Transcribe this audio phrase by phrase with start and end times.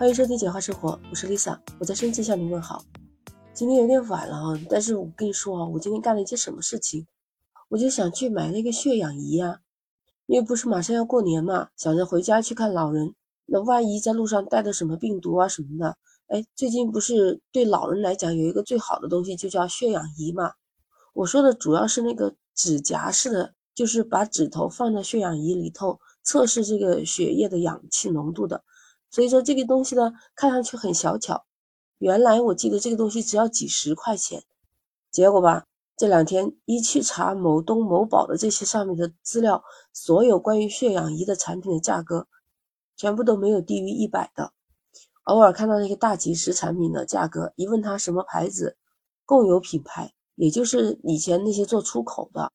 [0.00, 2.82] 欢迎收听简化生活，我是 Lisa，我在深圳向您问好。
[3.52, 7.06] 今天有点晚了啊，但是我跟你说啊，我今天干了一件什么事情，
[7.68, 9.58] 我就想去买那个血氧仪啊，
[10.24, 15.98] 因为不是马上要过年嘛，想着回家去看老人，那万一在路上带的什么病毒啊什么的，
[16.28, 20.54] 哎，最近不是对老人来讲有一个最好的东西，就叫血氧仪嘛。
[21.12, 28.64] 我说的主要是那个指甲式的，就是把指头放在血氧仪里头测试这个血液的氧气浓度的。
[29.10, 31.44] 所以说这个东西呢，看上去很小巧。
[31.98, 34.42] 原来我记得这个东西只要几十块钱，
[35.10, 42.26] 结果吧，这两天一去查某东某宝的这些上面的资料，所有关于血氧仪的产品的价格，
[42.96, 44.52] 全部都没有低于一百的。
[45.24, 48.78] 偶尔看到那个大几十产品的价格，一问他什么牌子，
[49.26, 52.50] 共有品牌，也就是以前那些做出口的，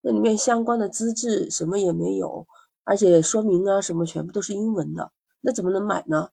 [0.00, 2.46] 那里面相关的资质什么也没有，
[2.82, 5.12] 而且说明啊什么全部都是英文的。
[5.40, 6.30] 那怎么能买呢？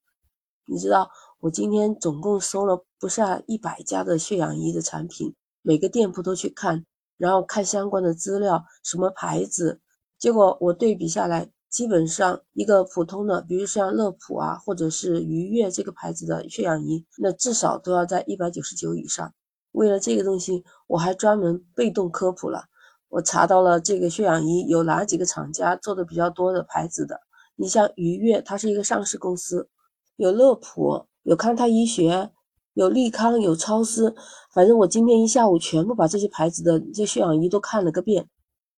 [0.68, 1.10] 你知道，
[1.42, 6.86] 我今天总共搜了不下一百家的血氧仪的产品，每个店铺都去看，
[7.18, 9.80] 然后看相关的资料，什么牌子，
[10.18, 19.32] 结果我对比下来，基本上一个普通的，比如像乐普啊，或者是愉悦这个牌子的血氧仪，那至少都要在一百九十九以上。
[19.72, 22.64] 为了这个东西，我还专门被动科普了，
[23.10, 27.22] 我查到了这个血氧仪有哪几个厂家做的比较多的牌子的。
[27.56, 29.70] 你像愉悦，它是一个上市公司，
[30.18, 32.32] 有乐普，有康泰医学，
[32.74, 34.16] 有利康，有超思，
[34.54, 38.28] 反正我今天一下午全部把这些牌子的这血氧仪都看了个遍。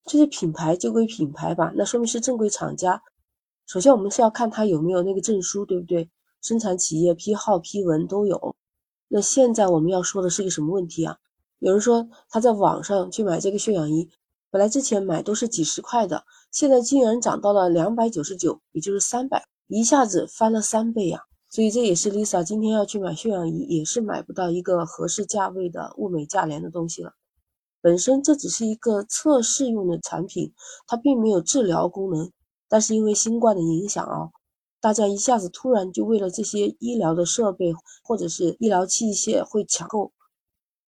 [0.06, 3.02] 这些品牌就归品牌吧，那说明是正规厂家。
[3.66, 6.10] 首先我们是要看它有没有那个证书，对不对？
[6.42, 8.56] 生产企业批号、批文都有。
[9.10, 11.18] 那现在我们要说的是个什么问题啊？
[11.60, 14.10] 有人说他在网上去买这个血氧仪，
[14.52, 16.24] 本来之前买都是几十块的。
[16.58, 21.22] 现在竟然涨到了两百九十九，也就是三百，一下子翻了三倍呀！
[21.52, 27.14] 所以这也是 Lisa 今天要去买血氧仪，也是买不到一个合适价位的物美价廉的东西了。
[27.80, 30.52] 本身这只是一个测试用的产品，
[30.88, 32.32] 它并没有治疗功能。
[32.68, 34.32] 但是因为新冠的影响啊，
[34.82, 37.72] 大家一下子突然就为了这些医疗的设备
[38.04, 40.12] 或者是医疗器械会抢购，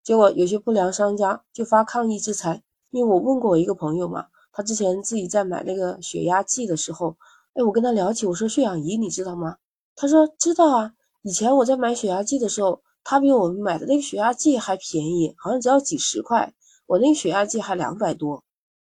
[0.03, 2.63] 结果有些不良商家就发抗议制裁。
[2.89, 4.25] 因为我问过我一个朋友嘛。
[4.59, 7.15] 他之前自己在买那个血压计的时候，
[7.53, 9.55] 哎，我跟他聊起，我说血氧仪你知道吗？
[9.95, 10.91] 他说知道啊。
[11.21, 16.53] 以前我在买血压计的时候，他比我们买的那个血压计还便宜，好像只要几十块。
[16.87, 18.43] 我那个血压计还两百多，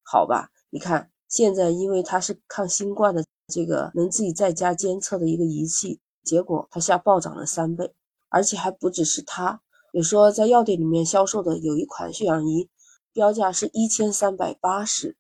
[0.03, 0.51] 好吧？
[0.69, 7.91] 你看现在，因为它是抗新冠的这个能自己在家监测的一个仪器，结果它下暴涨了三倍，
[8.29, 12.69] 而且还不只是它，有说在药店里面销售的有一款血氧仪，
[13.15, 15.17] 标价是一千三百八十。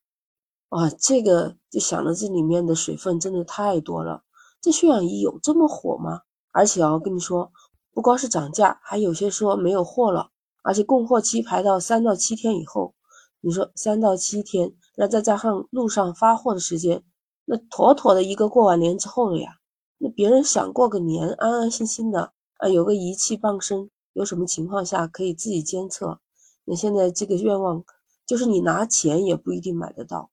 [0.74, 4.24] 哇，这个就想着这里面的水分真的太多了。
[4.60, 6.22] 这血氧仪有这么火吗？
[6.50, 7.52] 而且啊，我跟你说，
[7.92, 10.30] 不光是涨价，还有些说没有货了，
[10.64, 12.96] 而且供货期排到三到七天以后。
[13.40, 17.04] 你说三到七天，那再加上路上发货的时间，
[17.44, 19.58] 那妥妥的一个过完年之后了呀。
[19.98, 26.18] 那别人想过个年，安安心心的啊，有个仪器傍身，有什么情况下可以自己监测。
[26.64, 27.84] 那现在这个愿望，
[28.26, 30.30] 就是你拿钱也不一定买得到。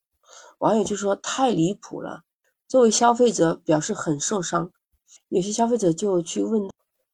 [0.62, 2.22] 网友就说太离谱了，
[2.68, 4.72] 作为消费者表示很受伤。
[5.30, 6.70] 有些消费者就去问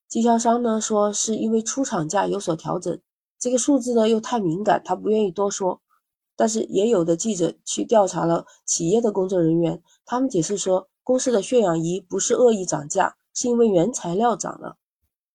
[0.06, 3.00] 经销商呢，说是因为出厂价有所调整，
[3.38, 5.80] 这个数字呢又太敏感，他不愿意多说。
[6.36, 14.76] 但是也有的记者去调查了企业的工作人员，他们解释说，公司的血氧仪不是恶意涨价，是因为原材料涨了。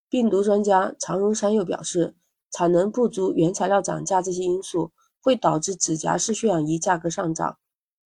[0.07, 2.15] 病毒专家常荣山又表示，
[2.51, 7.57] 产能不足、原材料涨价这些因素会导致指甲式血氧仪价格上涨。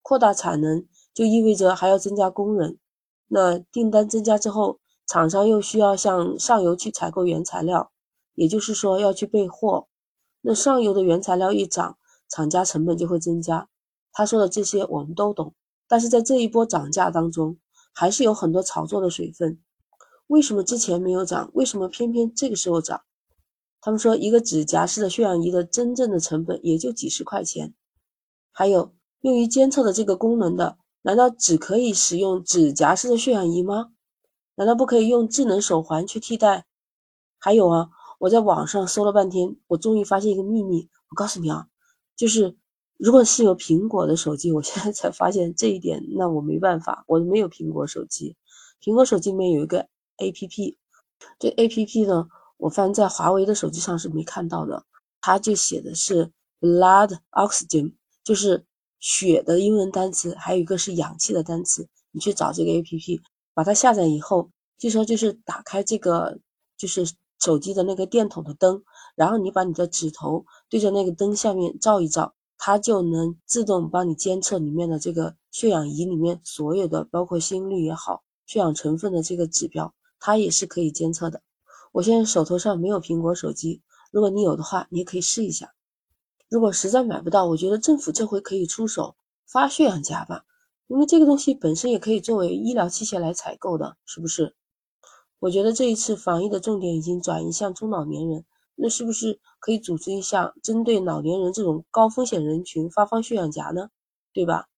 [0.07, 2.79] 扩大产能就意味着还要增加工人，
[3.27, 7.91] 那订单增加之后，厂商又需要向上游去采购原材料，
[8.37, 9.89] 也就是说要去备货。
[10.43, 13.69] 那上游的原材料一涨，厂家成本就会增加。
[14.13, 15.53] 他说的这些我们都懂，
[15.89, 17.59] 但是在这一波涨价当中，
[17.93, 19.59] 还是有很多炒作的水分。
[20.29, 21.51] 为什么之前没有涨？
[21.55, 23.03] 为什么偏偏这个时候涨？
[23.81, 27.75] 他们说一个指甲式的血氧仪的真正的成本也就几十块钱，
[28.53, 28.93] 还有。
[29.27, 33.91] 用于监测的这个功能的，难道只可以使用指甲式的血氧仪吗？
[34.55, 36.65] 难道不可以用智能手环去替代？
[37.37, 37.91] 还有啊，
[38.21, 40.89] 我在网上搜了半天，我终于发现一个秘密。
[41.11, 41.67] 我告诉你啊，
[42.15, 42.57] 就是
[42.99, 48.37] 如果是有苹果的手机，我现在才发现这一点，那我没办法，我没有苹果手机。
[48.81, 49.89] 苹果手机里面有一个
[50.19, 50.77] APP，
[51.41, 52.29] 这 APP 呢，
[52.59, 54.85] 我发现在华为的手机上是没看到的，
[55.21, 56.31] 它就写的是
[56.61, 58.65] Blood Oxygen，就是。
[59.09, 61.89] 血的英文单词，还有一个是氧气的单词。
[62.11, 63.21] 你去找这个 A P P，
[63.55, 66.41] 把它下载以后，据说就是打开这个
[66.77, 67.07] 就是
[67.39, 68.83] 手机的那个电筒的灯，
[69.15, 81.43] 然后你把你的指头对着那个灯下面照一照，它就能自动帮你监测里面的这个血氧仪里面所有的，包括心率也好，血氧成分的这个指标，它也是可以监测的。
[81.93, 85.76] 我现在手头上没有苹果手机，如果你有的话，你也可以试一下。
[86.49, 89.17] 如果实在买不到，我觉得政府这回可以出手
[89.47, 90.45] 发血氧夹吧，
[90.87, 94.55] 因为这个东西本身也可以作为医疗器械来采购的，是不是？
[95.39, 98.45] 我觉得这一次防疫的重点已经转移向中老年人，
[98.75, 103.91] 那是不是可以组织一下针对老年人这种高风险人群发放血氧夹呢？
[104.33, 104.69] 对吧？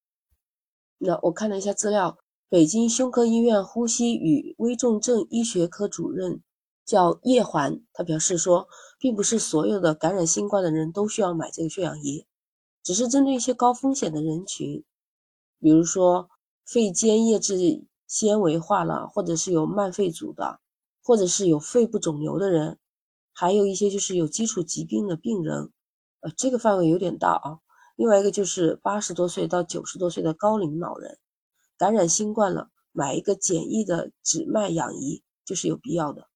[0.98, 2.18] 那我看了一下资料，
[2.48, 6.42] 北京胸科医院呼吸与危重症医学科主任
[6.88, 8.66] 叫叶环，他表示说。
[9.00, 12.26] 并不是所有的感染新冠的人都需要买这个血氧仪，
[12.82, 14.82] 只是针对一些高风险的人群，
[15.60, 16.28] 比如说
[16.64, 20.58] 肺间叶质纤维化了，或者是有慢肺阻的，
[21.00, 22.80] 或者是有肺部肿瘤的人，
[23.32, 25.70] 还有一些就是有基础疾病的病人，
[26.18, 27.60] 呃，这个范围有点大啊。
[27.94, 31.20] 另外一个就是八十多岁到九十多岁的高龄老人，
[31.76, 36.26] 感染新冠了，买一个简易的指脉氧仪就是有必要的。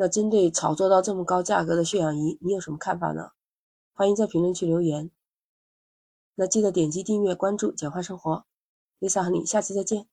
[0.00, 3.32] 那针对炒作到这么高价格的血氧仪，你有什么看法呢？
[3.92, 5.10] 欢迎在评论区留言。
[6.36, 8.44] 那记得点击订阅关注“简化生活
[9.00, 10.06] ”，Lisa 和你下期再见。